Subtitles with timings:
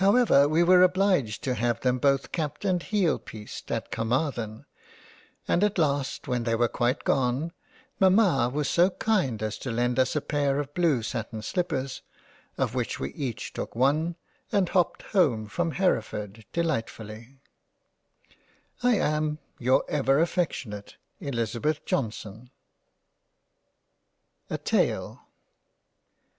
[0.00, 4.64] However we were obliged to have them both capped and heelpeiced at Carmarthen,
[5.46, 7.52] and at last when they were quite gone,
[7.98, 12.00] Mama was so kind as to lend us a pair of blue Sattin Slippers,
[12.56, 14.16] of which we each took one
[14.50, 17.42] and hopped home from Hereford delightfully
[18.82, 22.48] I am your ever affectionate Elizabeth Johnson.
[24.48, 25.28] i 3 8 £ SCRAPS {A TALE.